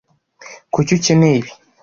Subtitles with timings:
[0.73, 1.51] kuki ukeneye ibi